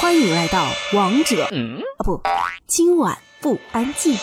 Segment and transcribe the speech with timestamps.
[0.00, 1.50] 欢迎来到王者啊
[2.04, 2.20] 不，
[2.68, 4.14] 今晚不安静。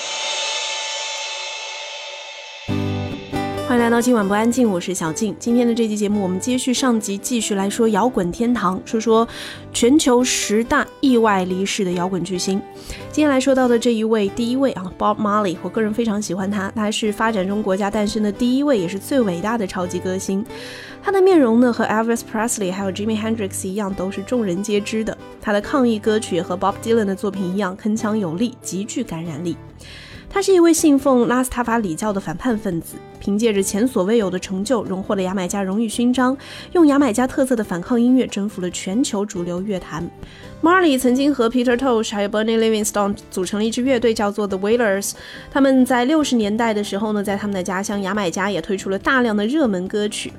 [3.86, 5.36] 来到今晚不安静，我是小静。
[5.38, 9.28] 今天的这期节目，我们接续上集，继续来说摇滚天堂，说说
[9.72, 12.60] 全球十大意外离世的摇滚巨星。
[13.12, 20.44] 今天来说到的这一位，第一位啊，Bob Marley，我个人非常喜欢他，他是发展中国家诞生的第一位，也是最伟大的超级歌星。
[21.04, 25.16] 他的面容呢，和 Elvis Presley 还有 Jimi Hendrix 一样，都是众人皆知的。
[25.40, 29.56] 他的抗议歌曲和 Bob Dylan 的作品一样，铿锵有力，极具感染力。
[30.36, 36.38] 他是一位信奉拉斯塔法礼教的反叛分子，凭借着前所未有的成就，荣获了牙买加荣誉勋章，
[36.74, 40.06] 用牙买加特色的反抗音乐征服了全球主流乐坛。
[40.62, 45.14] Marley 曾经和 Peter Tosh 还有 Bernie Livingstone 组成了一支乐队，叫做 The Wailers。
[45.50, 50.34] 他们在六十年代的时候呢，在他们的家乡牙买加也推出了大量的热门歌曲。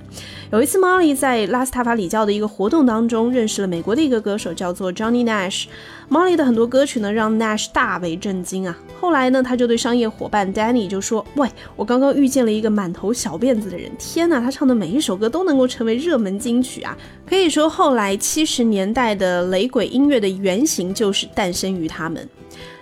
[0.52, 5.64] 有一次，Molly 在拉斯塔法里教的一个活动当中，认识了美国的一个歌手，叫做 Johnny Nash。
[6.08, 8.76] Molly 的很多歌曲呢，让 Nash 大为震惊啊。
[9.00, 16.96] 后来呢，他就对商业伙伴 Danny 就说：“喂，我刚刚遇见了一个满头小辫子的人，天呐，他唱的每一首歌都能够成为热门金曲啊！
[17.28, 22.26] 可以说，后来七十年代的雷鬼音乐。”的原型就是诞生于他们。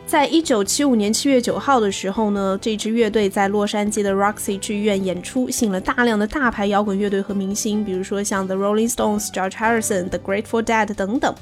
[0.07, 11.35] 在一九七五年七月九号的时候呢，这支乐队在洛杉矶的 Roxy 剧院演出，吸引了大量的大牌摇滚乐队和明星，比如说像 The Rolling Stones、George Harrison、The Grateful Dead 等等。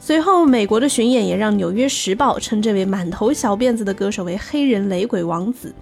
[0.00, 5.72] 随后，美国的巡演也让《纽约时报》称这位满头小辫子的歌手为“黑人雷鬼王子”。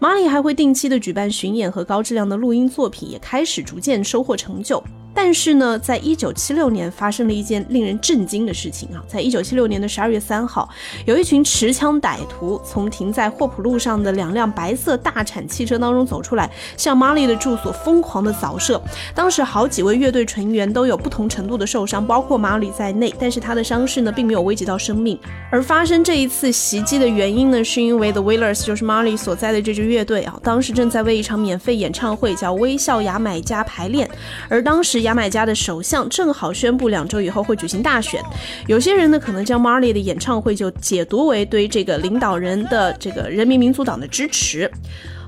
[0.00, 4.82] 马里还会定期的举办巡演和高质量的录音作品，也开始逐渐收获成就。
[5.12, 9.02] 但是呢，在一九七六年发生了一件令人震惊的事情啊！
[9.08, 10.68] 在一九七六年的十二月三号，
[11.04, 18.80] 有一群持枪歹徒从停在霍普路上的两辆白色大产汽车当中走出来，向玛丽的住所疯狂的扫射。
[19.14, 23.12] 当时好几位乐队成员都有不同程度的受伤，包括玛丽在内。
[23.18, 25.18] 但是他的伤势呢，并没有危及到生命。
[25.50, 34.08] 而发生这一次袭击的原因呢，是因为 The Wailers 就是玛丽所在的这支乐队啊，当时正在为一场免费演唱会叫《微笑牙买加》排练，
[34.48, 34.99] 而当时。
[35.00, 38.22] 牙买加的首相正好宣布两周以后会举行大选，
[38.66, 44.70] 有些人呢可能将 Marley 的演唱会就解读为对这个领导人的这个人民民族党的支持。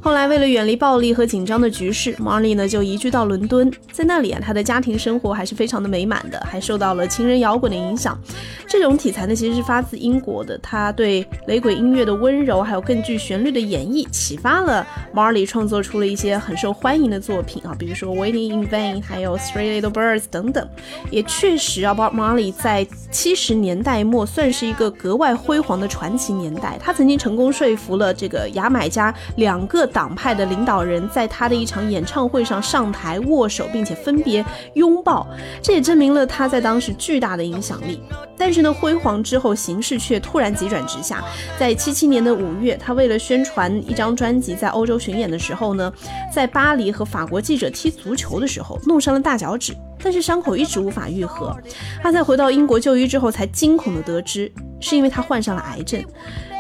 [0.04, 3.70] 后来，为了远离暴力和紧张的局势，Marley 呢就移居到伦敦。
[3.92, 8.18] 在那里啊，他的家庭生活还是非常的美满的，还受到了情人摇滚的影响。
[8.66, 10.58] 这种题材呢，其实是发自英国的。
[10.58, 20.68] 他对雷鬼音乐的温柔，还有更具旋律的演绎，启发了 Marley 创作出了一些很受欢迎的作品啊，比如说《Waiting in Vain》，还有《Three Little Birds》等等。
[21.12, 26.76] 也确实啊，Bob Marley 在七十年代末算是一个格外辉煌的传奇年代。
[26.82, 29.88] 他曾经成功说服了这个牙买加两个。
[29.92, 34.44] 党派的领导人在他的一场演唱会上上台握手，并且分别
[34.75, 35.26] 拥抱，
[35.62, 38.00] 这也证明了他在当时巨大的影响力。
[38.36, 41.22] 但是呢，辉煌之后形势却突然急转直下。
[41.58, 45.92] 在七七年的五月，他为了宣传一张专辑，在欧洲巡演的时候呢，
[46.32, 51.56] 在巴黎和法国记者踢足球的时候弄伤了大脚趾，但是伤口一直无法愈合。
[52.02, 56.04] 他在回到英国就医之后，才惊恐地得知，是因为他患上了癌症。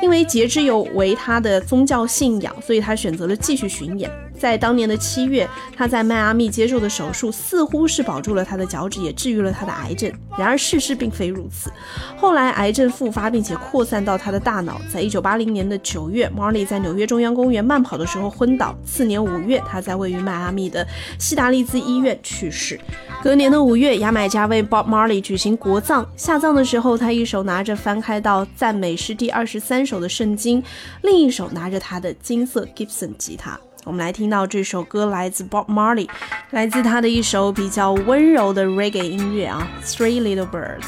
[0.02, 4.10] 因为截肢有违他的宗教信仰，所以他选择了继续巡演。
[4.42, 10.12] 在当年的七月，他在迈阿密接受的手术似乎是保住了他的脚趾，也治愈了他的癌症。
[10.36, 11.70] 然而事实并非如此，
[12.16, 14.80] 后来癌症复发，并且扩散到他的大脑。
[14.92, 18.74] 在一九八零年的九月，Marley 在纽约中央公园慢跑的时候昏倒。
[18.84, 20.84] 次年五月，他在位于迈阿密的
[21.20, 22.80] 西达利兹医院去世。
[23.22, 26.04] 隔年的五月，牙买加为 Bob Marley 举行国葬。
[26.16, 30.60] 下葬的时候，他一手拿着翻开到赞美诗第二十三首的圣经，
[31.02, 33.56] 另一手拿着他的金色 Gibson 吉他。
[33.84, 36.08] 我们来听到这首歌，来自 Bob Marley，
[36.50, 40.80] 来自他的一首比较温柔的 Reggae 音乐啊，《Three Little Birds》。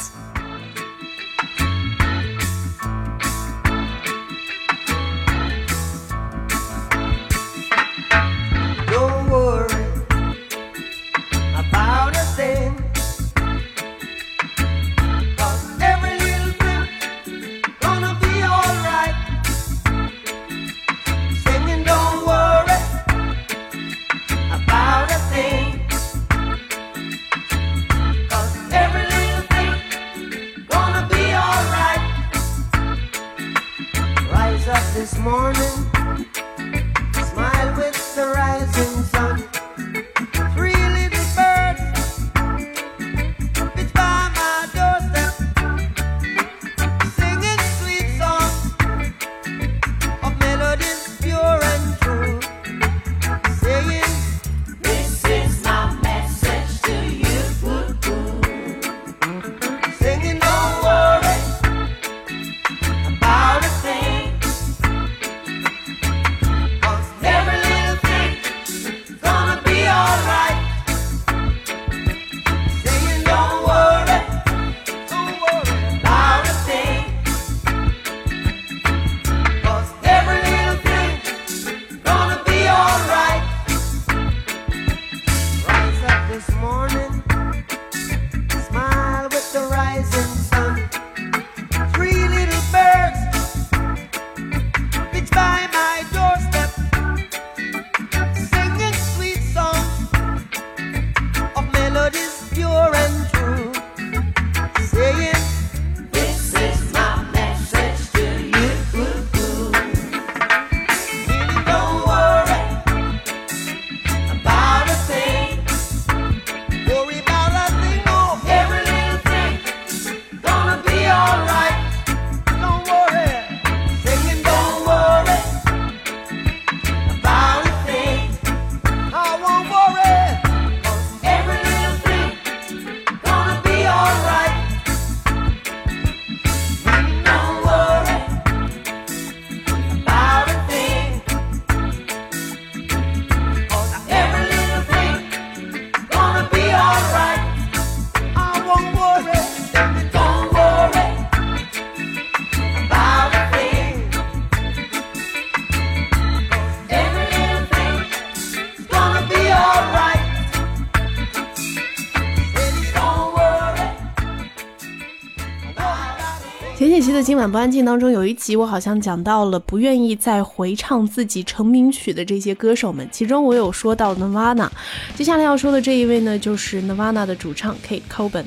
[167.24, 174.68] 今晚不安静当中有一集，我好像讲到了不愿意再回唱自己成名曲的这些歌手们，其中我有说到 Nirvana。
[175.16, 178.44] 接下来要说的这一位呢，就是 Nirvana 的主唱 Kate Coben。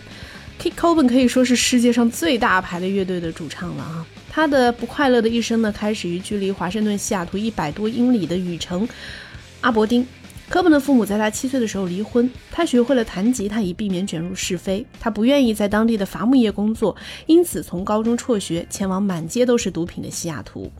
[0.62, 4.06] Kate Coben 可以说是世界上最大牌的乐队的主唱了啊。
[4.30, 8.88] 他的不快乐的一生呢，开始于距离华盛顿西雅图一百多英里的雨城
[9.62, 10.06] 阿伯丁。
[10.50, 14.86] 科本的父母在他七岁的时候离婚，他学会了弹吉他以避免卷入是非。
[14.98, 16.96] 他不愿意在当地的伐木业工作，
[17.26, 20.72] 因此从高中辍学，前往满街都是毒品的西雅图。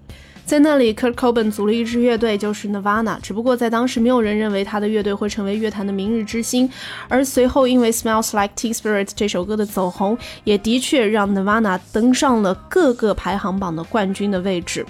[0.46, 3.18] 在那里，Kurt Cobain 组了一支乐队，就是 Nirvana。
[3.22, 6.70] 只不过在当时，没有人认为他的乐队会成为乐坛的明日之星。
[7.10, 14.86] 而随后，因为 Smells Like Teen Spirit 这首歌的走红，也的确让 Nirvana 登上了各个排行榜的冠军的位置。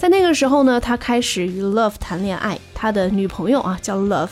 [0.00, 4.30] 在那个时候呢，他开始与 Love 谈恋爱，他的女朋友啊叫 Love，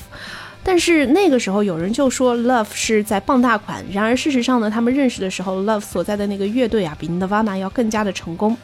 [0.64, 3.84] 但是那个时候有人就说 Love 是在傍大款。
[3.92, 8.56] 然而事实上呢，他们认识的时候，Love 所在的那个乐队啊比 Nirvana 要更加的成功。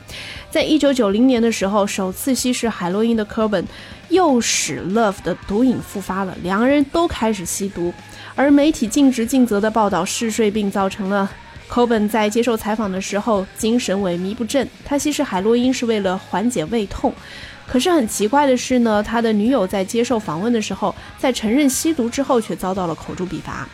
[0.50, 3.66] 在一九九零年的时候，首次吸食海洛因的 c o b a n
[4.08, 7.92] 又使 Love 的毒瘾复发了，两个人都开始吸毒，
[8.34, 11.30] 而媒体尽职尽责的报道嗜睡病造成了。
[11.74, 14.68] Coben 在接受采访的时候，精神萎靡不振。
[14.84, 17.12] 他吸食海洛因是为了缓解胃痛。
[17.66, 23.68] 可是很奇怪的是呢，他的女友在接受访问的时候，在承认吸毒之后，却遭到了口诛笔伐。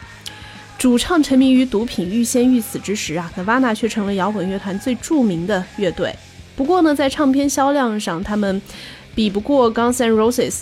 [0.78, 6.14] 主唱沉迷于毒品，欲仙欲死之时啊，Nirvana 却成了摇滚乐团最著名的乐队。
[6.56, 8.62] 不过呢，在唱片销量上，他们
[9.14, 10.60] 比不过 Guns N' Roses。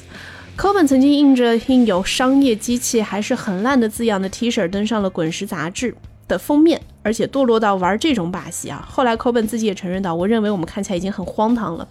[0.56, 5.94] Coben 曾经印着印有“商业机器还是很烂”的字样的 T 恤登上了《滚石》杂志。
[6.26, 8.86] 的封面，而且堕落到玩这种把戏啊！
[8.86, 11.88] 后来 Coben 自己也承认到，我认为我们看起来已经很荒唐了。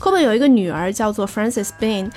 [0.00, 2.10] 科本有一个女儿叫做 f r a n c i s Bain，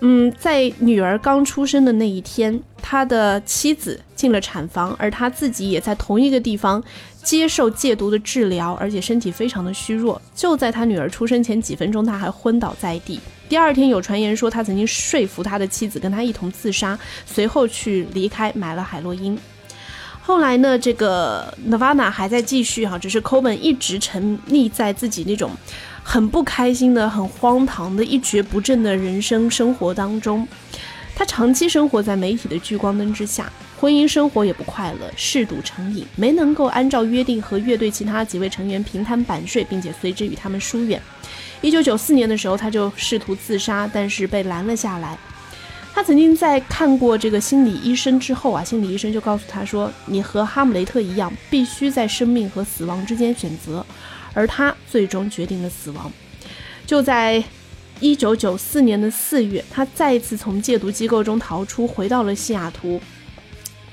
[0.00, 6.82] 嗯，在女儿刚出生的那一天，他的妻子进了产房，而他自己也在同一个地方
[7.22, 10.20] 接受戒毒的治疗，而且身体非常的虚弱。
[10.34, 13.20] 就在他女儿出生前几分钟，他还昏倒在地。
[13.48, 19.38] 第二天有传言说他曾经说服他的妻子跟他一同自杀，随后去离开买了海洛因。
[20.26, 25.50] 后来呢，这个 Nirvana 还在继续哈，只是 Coben 一直沉溺在自己那种
[26.02, 30.48] 很不开心的、很荒唐的一蹶不振的人生生活当中。
[31.14, 40.98] 他长期生活在媒体的聚光灯之下，婚姻生活也不快乐，嗜赌成瘾，没能够按照约定和乐队其他几位成员平摊版税，并且随之与他们疏远。
[41.60, 45.18] 一九九四年的时候，他就试图自杀，但是被拦了下来。
[45.94, 53.86] 他曾经在看过这个心理医生之后啊，心理医生就告诉他说：“你和哈姆雷特一样，必须在生命和死亡之间选择。”
[54.34, 56.10] 而他最终决定了死亡。
[56.84, 57.42] 就在
[58.00, 63.00] 一九九四年的四月，他再一次从戒毒机构中逃出，回到了西雅图。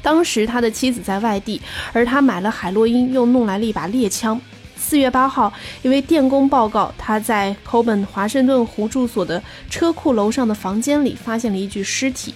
[0.02, 1.62] 当时他的妻子在外地，
[1.94, 4.42] 而他买了海洛因，又弄来了一把猎枪。
[4.82, 12.34] 四月八号，一位电工报告，他在 Coben 华盛顿湖住所的车库楼上的房间里发现了一具尸体。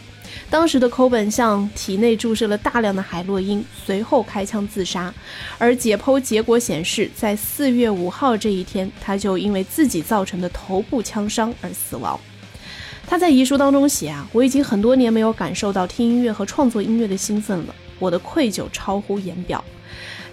[0.49, 5.11] 当时的 Coben 向体内注射了大量的海洛因，随后开枪自杀。
[5.57, 12.17] 而解剖结果显示，在四月五号这一天，他就因为自己造成的头部枪伤而死亡。
[13.07, 19.61] 他在遗书当中写啊，我已经很多年没有感受到听音乐和创作音乐的兴奋了，我的愧疚超乎言表。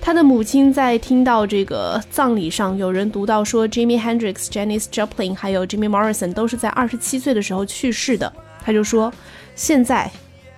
[0.04, 8.30] 他的母亲在听到这个葬礼上有人读到说，Jimmy Hendrix、Janis Joplin 还有 Jimmy Morrison 都是在二十七岁的时候去世的，
[8.64, 9.14] 他就说，
[9.54, 10.10] 现在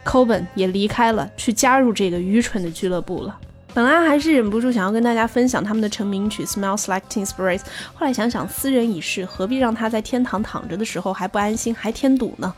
[0.03, 3.39] ，Coben 也离开了，去加入这个愚蠢的俱乐部了。
[3.75, 7.59] 本来还是忍不住想要跟大家分享他们的成名曲《Smells Like Teen Spirit》，
[7.93, 12.55] 后来想想斯人已逝，何必让他在天堂躺着的时候还不安心，还添堵呢？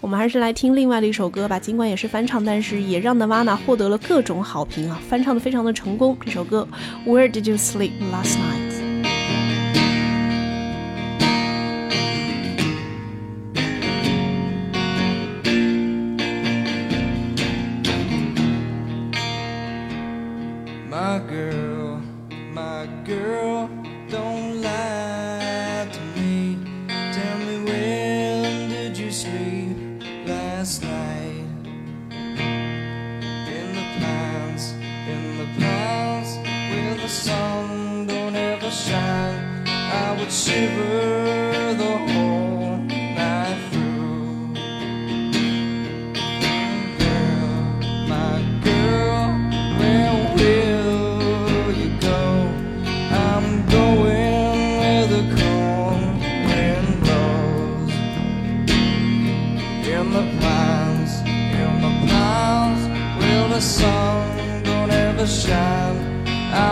[0.00, 1.58] 我们还是来听另外的一首歌吧。
[1.58, 6.16] 尽管也是翻唱，但是也让 Nirvana 获得了各种好评啊，翻唱的非常的成功。
[6.24, 6.68] 这首歌
[7.10, 8.69] 《Where Did You Sleep Last Night》。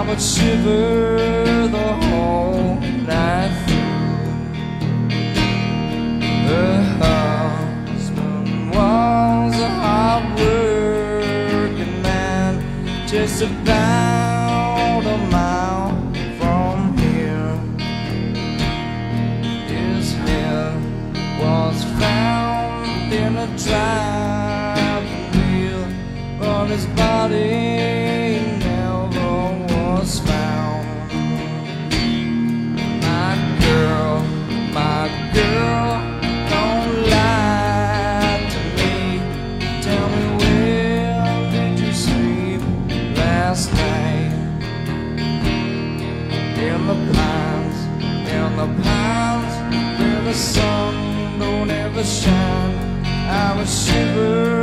[0.08, 1.07] I'm shiver.
[43.48, 44.32] Last night?
[46.68, 47.78] In the pines,
[48.36, 49.54] in the pines,
[49.98, 52.76] where the sun don't ever shine.
[53.40, 54.57] I would shiver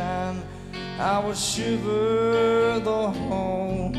[0.00, 0.42] sunshine,
[0.98, 3.92] I would shiver the whole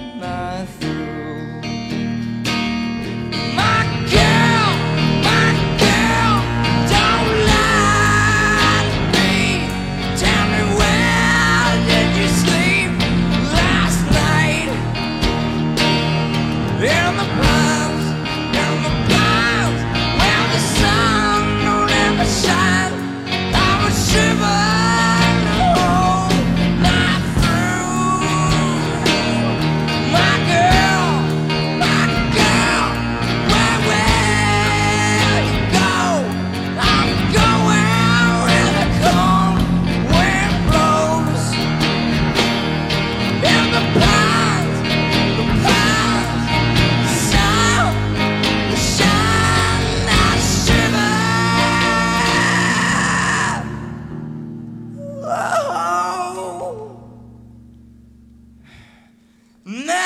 [59.64, 60.01] No.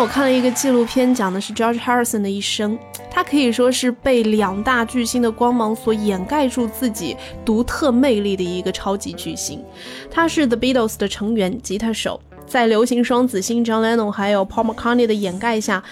[0.00, 2.78] 我看了一个纪录片，讲的是 George Harrison 的一生。
[3.10, 9.60] 他可以说是被两大巨星的光芒所掩盖住自己独特魅力的一个超级巨星。
[10.08, 15.82] 他是 The Beatles 的成员、吉他手，在流行双子星 John Lennon 还有 Paul McCartney 的掩盖下，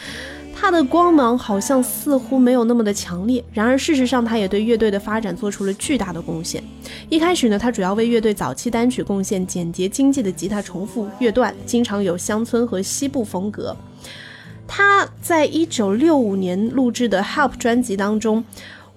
[0.54, 3.42] 他的光芒好像似乎没有那么的强烈。
[3.52, 6.62] 然而事实上，他也对乐队的发展做出了巨大的贡献。
[7.08, 13.76] 一开始呢，他主要为乐队早期单曲贡献简洁经济的吉他重复乐段，经常有乡村和西部风格。
[14.66, 18.44] 他在一九六五年录制的《Help》专辑当中，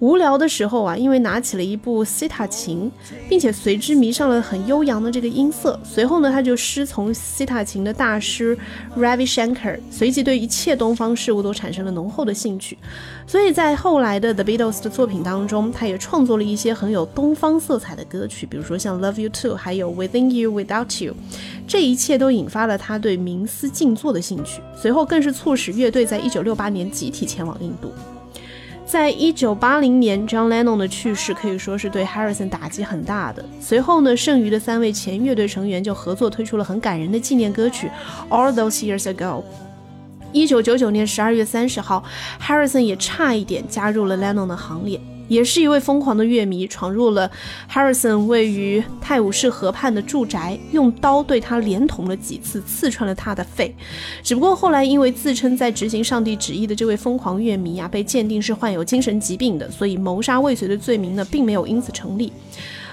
[0.00, 2.90] 无聊的时候啊，因为拿起了一部西塔琴，
[3.28, 5.78] 并且随之迷上了很悠扬的这个音色。
[5.84, 8.56] 随后呢，他就师从西塔琴的大师
[8.96, 12.78] Ravi Shankar，随即对一切东方事物都产生了浓厚的兴趣。
[13.26, 21.12] 所以在后来的 The Beatles 的作品当中，他也创作了一些很有东方色彩的歌曲，比如说像《Love You Too》，还有《Within You Without You》。
[21.68, 27.92] 这一切都引发了他对冥思静坐的兴趣，随后更是促使乐队在一九六八年集体前往印度。
[28.90, 33.44] 在一九八零年，John Lennon 的去世可以说是对 Harrison 打击很大的。
[33.60, 37.88] 随后呢，剩余的三位前乐队成员就合作推出了很感人的纪念歌曲
[38.28, 39.14] 《All Those Years Ago》。
[40.32, 42.02] 一九九九年十二月三十号
[42.44, 45.00] ，Harrison 也差一点加入了 Lennon 的行列。
[45.30, 47.30] 也是一位疯狂的乐迷，闯入了
[47.72, 53.72] Harrison 位于泰晤士河畔的住宅，用刀对他连捅了几次，刺穿了他的肺。
[54.24, 62.32] 只不过后来因为自称在执行上帝旨意的这位疯狂乐迷啊，被鉴定是患有精神疾病的，所以谋杀未遂的罪名呢，并没有因此成立。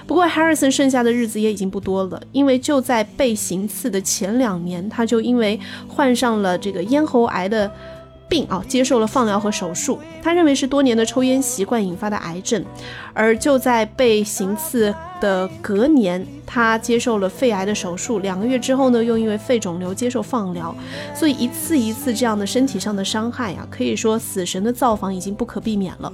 [0.06, 7.68] 不过 Harrison 剩下的日子也已经不多了，因为就在被行刺的前两年，他就因为患上了这个咽喉癌的。
[8.28, 9.98] 病啊，接受了放疗和手术。
[10.22, 12.64] 他认为是多年的抽烟习惯引发的癌症，
[13.14, 18.18] 而就在被行刺的隔年，他接受了肺癌的手术。
[18.18, 20.74] 两个月之后呢，又因为肺肿瘤接受放疗。
[21.14, 26.12] 所以一次一次这样的身体上的伤害呀，可以说死神的造访已经不可避免了。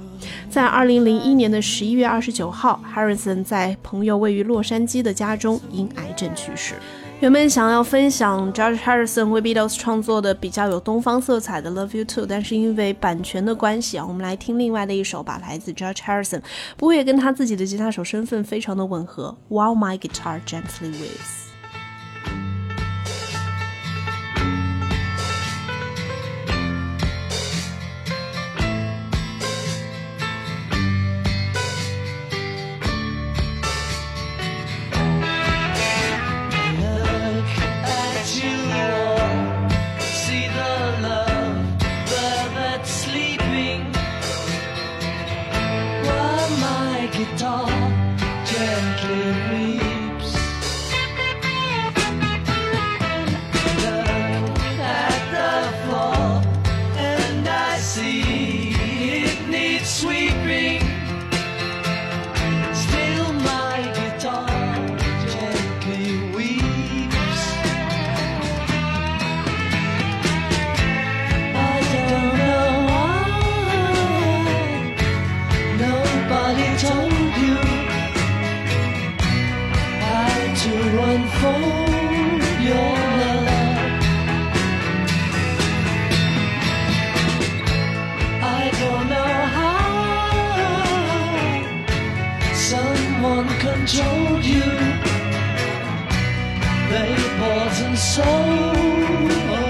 [0.49, 6.75] 在二零零一年的十一月二十九号，Harrison 在朋友位于洛杉矶的家中因癌症去世。
[7.21, 16.41] 原本想要分享 George Harrison 为 Beatles 创作的比较有东方色彩的 Love You Too，但是因为版权的关系啊，我们来听另外的一首吧，来自 George Harrison，
[16.75, 19.35] 不过也跟他自己的吉他手身份非常的吻合。
[19.49, 21.44] While My Guitar Gently Weeps。
[93.45, 94.61] Someone controlled you.
[96.89, 99.64] They bought and sold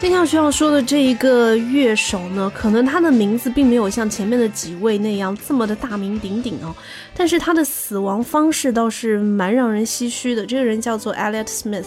[0.00, 6.74] 今天要需要说的这一个乐手呢，可能他的名字并没有像前面的几位那样这么的大名鼎鼎哦，
[7.14, 10.46] 但是他的死亡方式倒是蛮让人唏嘘的。
[10.46, 11.84] 这个人叫做 Elliot Smith。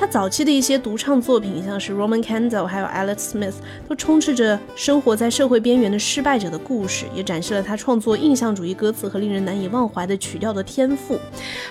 [0.00, 3.52] 他早期的一些独唱作品，像是 Roman Candle，还有 Alex Smith，
[3.86, 11.18] 都充斥着生活在社会边缘的失败者的故事，也展示了他创作印象主义歌词和令人难以忘怀的曲调的天赋。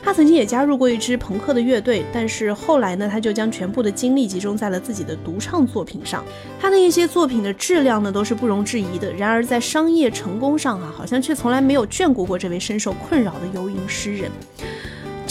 [0.03, 6.23] 他曾经也加入过一支朋克的乐队，但是后来呢，他就将全部的精力集中在了自己的独唱作品上。
[6.61, 9.11] 他的一些作品的质量呢，都是不容置疑的。
[9.11, 14.29] 然而在商业成功上啊，好像却从来没有眷顾过这位深受困扰的游吟诗人。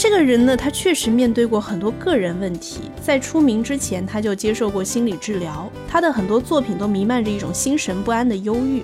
[0.01, 5.69] 这个人呢，他确实面对过很多个人问题，在出名之前，他就接受过心理治疗。
[5.89, 8.81] 他的很多作品都弥漫着一种心神不安的忧郁。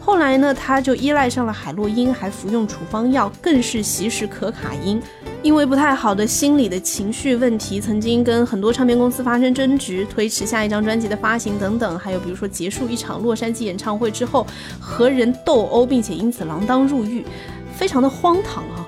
[0.00, 5.00] 后来呢，他就依赖上了海洛因，还服用处方药，更是吸食可卡因。
[5.40, 11.96] 因为不太好的心理的情绪问题，曾经跟很多唱片公司发生争执，推迟下一张专辑的发行等等。
[11.96, 14.44] 还有比如说，结束一场洛杉矶演唱会之后
[14.80, 17.24] 和人斗殴，并且因此锒铛入狱，
[17.72, 18.79] 非常的荒唐啊。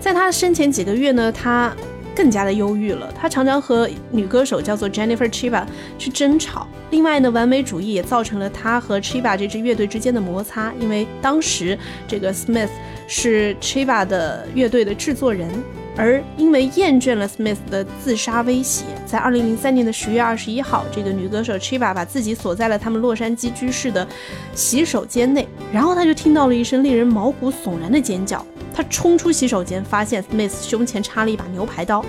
[0.00, 1.74] 在他生前几个月呢，他
[2.14, 3.12] 更加的忧郁了。
[3.18, 5.64] 他常常和女歌手叫做 Jennifer Chiba
[5.98, 6.66] 去争吵。
[6.90, 10.72] 另外呢，完美主义也造成了他和 Chiba 这支乐队之间的摩擦。
[10.80, 12.70] 因为当时这个 Smith
[13.06, 15.48] 是 Chiba 的乐队的制作人，
[15.96, 24.06] 而因为厌倦了 Smith 的自杀威胁，在2003年的10月21号，这个女歌手 Chiba 把自己锁在了他们洛杉矶居室的
[24.54, 28.44] 洗手间内，然后他就听到了一声令人毛骨悚然的尖叫。
[28.78, 32.04] 他冲出洗手间，发现 Smith 胸前插了一把牛排刀。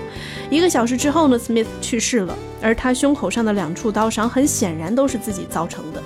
[0.52, 6.04] 一个小时之后呢，Smith 去世了，而他胸口上的两处刀伤很显然都是自己造成的。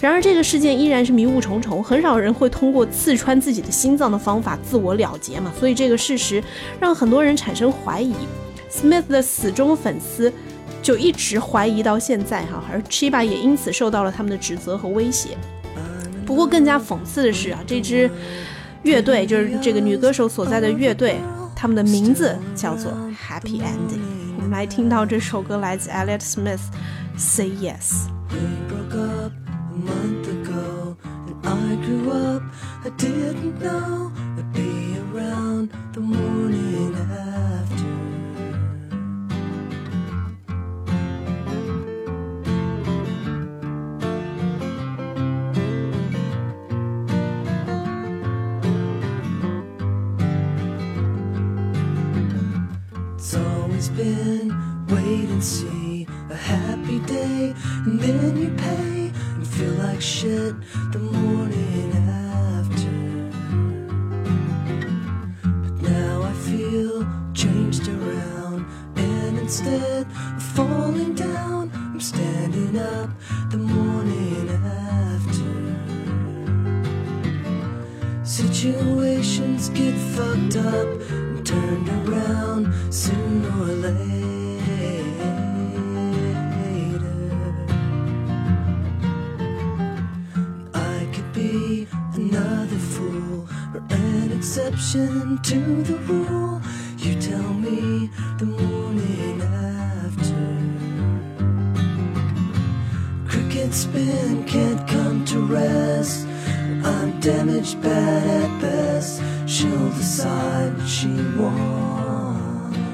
[0.00, 5.52] 然而，这个事件依然是迷雾重重，很少人会通过刺穿自己的心脏的方法自我了结嘛。
[5.60, 6.42] 所以，这个事实
[6.80, 8.12] 让很多人产生怀疑。
[8.68, 10.32] Smith 的死忠粉丝
[10.82, 15.38] 就一直怀疑到现在哈，而 Chiba 也因此受到了他们的指责和威胁。
[16.26, 18.10] 不过，更加讽刺的是啊，这只。
[18.82, 21.20] 乐队就是这个女歌手所在的乐队，
[21.54, 22.90] 他们的名字叫做
[23.28, 24.00] Happy Ending。
[24.36, 26.58] 我们来听到这首歌来自 Elliot Smith，
[27.18, 28.06] 《Say Yes》。
[28.30, 28.38] We
[28.68, 32.42] broke up a month ago, and I grew up.
[32.82, 36.49] I didn't know I'd be around the morning
[54.00, 54.52] always
[54.88, 60.54] wait and see, a happy day, and then you pay and feel like shit
[60.92, 62.90] the morning after.
[65.42, 73.10] But now I feel changed around, and instead of falling down, I'm standing up
[73.50, 75.50] the morning after.
[78.24, 82.62] Situations get fucked up turned around
[82.94, 83.98] sooner or later.
[90.72, 96.62] I could be another fool or an exception to the rule.
[96.98, 98.08] You tell me
[98.38, 100.46] the morning after.
[103.28, 106.28] Cricket spin can't come to rest.
[106.84, 109.20] I'm damaged bad at best.
[109.46, 111.08] She'll decide she
[111.38, 112.84] wants.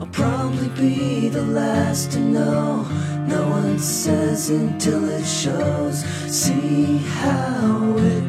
[0.00, 2.84] I'll probably be the last to know.
[3.28, 6.04] No one says until it shows.
[6.32, 8.24] See how it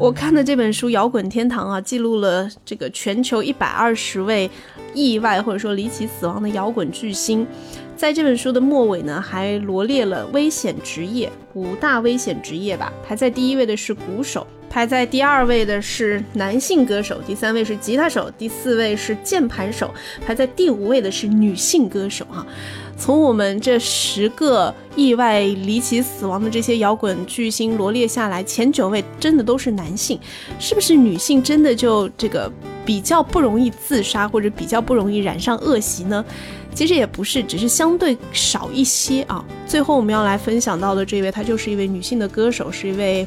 [0.00, 4.50] 我看的这本书《摇滚天堂》啊，记录了这个全球一百二十位
[4.94, 7.46] 意外或者说离奇死亡的摇滚巨星。
[7.98, 12.90] 在这本书的末尾呢，还罗列了危险职业五大危险职业吧。
[13.06, 19.92] 排在第一位的是鼓手，排在第二位的是男性歌手，第三位是吉他手，第四位是键盘手，
[20.26, 22.46] 排在第五位的是女性歌手哈。
[23.00, 30.20] 从我们这十个意外离奇死亡的这些摇滚巨星罗列下来，前九位真的都是男性，
[30.58, 32.52] 是不是女性真的就这个
[32.84, 36.22] 比较不容易自杀，或者比较不容易染上恶习呢？
[36.74, 39.42] 其实也不是，只是相对少一些啊。
[39.66, 43.26] 最后我们要来分享到的这位，她就是一位女性的歌手，是一位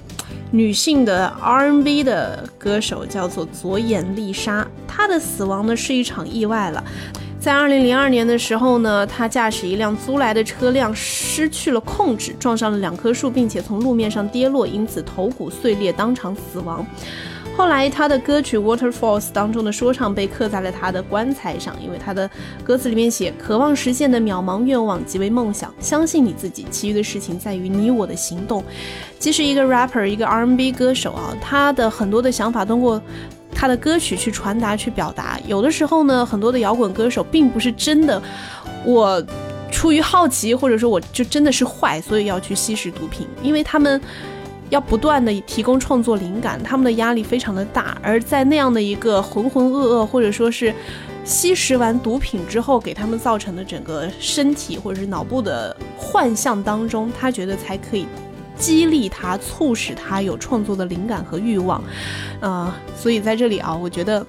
[0.52, 4.66] 女性的 R&B 的歌手，叫做左眼丽莎。
[4.88, 6.84] 她的死亡呢是一场意外了。
[7.44, 16.88] 在二零零二年的时候呢，他驾驶一辆租来的车辆失去了控制，撞上了两棵树，并且从路面上跌落，因此头骨碎裂，当场死亡。
[17.56, 22.30] 后来，他的歌曲《Waterfalls》当中的说唱被刻在了他的棺材上，因为他的
[22.64, 28.64] 歌词里面写：“渴望实现的渺茫愿望即为梦想，相信你自己，其余的事情在于你我的行动。”
[29.20, 33.00] 其实一个 rapper，一个 R&B 歌手啊，他的很多的想法通过
[33.54, 35.40] 他的歌曲去传达、去表达。
[35.46, 38.20] 有的时候呢，很多的摇滚歌手并不是真的，
[38.84, 39.24] 我
[39.72, 44.02] 出于好奇，或者说我就真的是坏，所以要去吸食毒品，因为他们。
[44.74, 50.74] 要不断的提供创作灵感，他们的压力非常的大，而在那样的一个浑浑噩噩，或者说是
[51.24, 58.08] 吸食完毒品之后给他们造成的整个身体或者是脑部的幻象当中，他觉得才可以
[58.58, 61.80] 激励他，促使他有创作的灵感和欲望，
[62.40, 64.26] 呃，所以在这里啊，我觉得。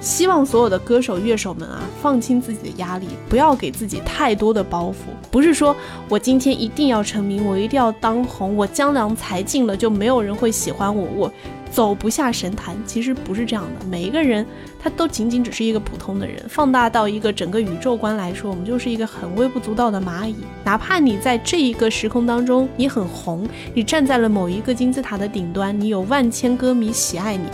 [0.00, 4.94] 希望所有的歌手、乐手们啊，放轻自己的压力，不要给自己太多的包袱。
[5.30, 5.76] 不是说
[6.08, 11.32] 我今天一定要成名，我一定要当红，我江郎才尽了就没有人会喜欢我，我
[11.70, 12.76] 走不下神坛。
[12.86, 14.44] 其实不是这样的，每一个人
[14.82, 16.42] 他都仅仅只是一个普通的人。
[16.48, 20.36] 放大到一个整个宇宙观来说，我们就是一个很微不足道的蚂蚁。
[20.64, 27.44] 哪怕你在这一个时空当中你很红，你站在了某一个金字塔的顶端，你有万千歌迷喜爱你。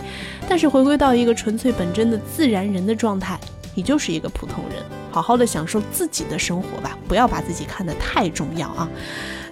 [0.47, 3.39] 但是回归到一个纯粹本真的自然人的状态，
[3.75, 4.81] 你就是一个普通人，
[5.11, 8.89] 好好的享受自己的生活吧，不要把自己看得太重要啊。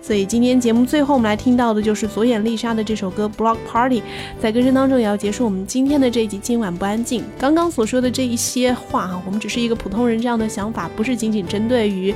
[0.02, 4.02] 所以今天节目最后我们来听到的就是左眼丽莎的这首歌《Block Party》。
[4.40, 6.38] 在歌声当中也要结束我们今天的这一集。
[6.38, 12.14] 今晚不安静，刚刚所说的这一些话哈，我们只是一个普通人这样的想法，不是仅仅针对于。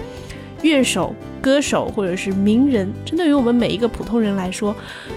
[0.61, 4.75] 乐手、歌手或者是名人，针对于我们每一个普通人来说，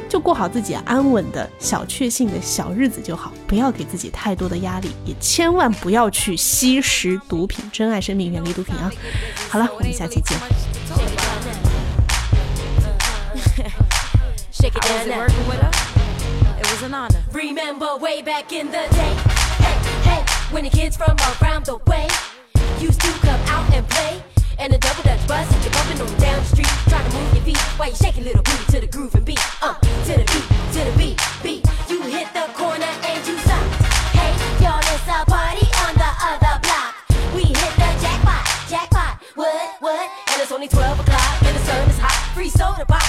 [0.09, 7.65] 就过好自己安稳的小确幸的小日子就好，不要给自己太多的压力，也千万不要去吸食毒品。
[7.73, 8.91] 珍爱生命，远离毒品啊！
[9.49, 10.39] 好了，我们下期见。
[23.85, 24.32] and
[24.71, 25.51] a double dutch bus.
[25.65, 28.21] You're bumping on down the street, trying to move your feet while you shake a
[28.21, 29.43] little booty to the groove and beat.
[29.61, 31.63] Uh, to the beat, to the beat, beat.
[31.91, 33.65] You hit the corner and you stop.
[34.15, 34.31] Hey,
[34.63, 36.95] y'all, it's a party on the other block.
[37.35, 39.19] We hit the jackpot, jackpot.
[39.35, 40.07] What, what?
[40.31, 42.35] And it's only 12 o'clock and the sun is hot.
[42.35, 43.03] Free soda pop,